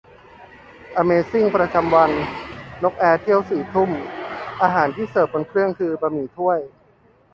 [0.97, 2.11] อเมซิ่งประจำวัน:
[2.83, 3.89] นั่งนกแอร์เที่ยวสี่ทุ่ม
[4.61, 6.59] อาหารที่เสิร์ฟบนเครื่องคือ บะหมี่ถ้วย!